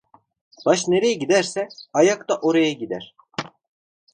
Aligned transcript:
Baş 0.65 0.87
nereye 0.87 1.13
giderse, 1.13 1.67
ayak 1.93 2.29
da 2.29 2.37
oraya 2.39 2.73
gider. 2.73 3.15